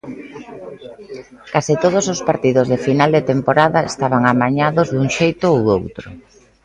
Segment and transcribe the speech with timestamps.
[1.51, 6.07] Case todos os partidos de final de temporada estaban amañados dun xeito ou doutro.